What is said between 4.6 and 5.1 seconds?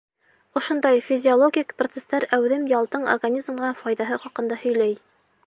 һөйләй.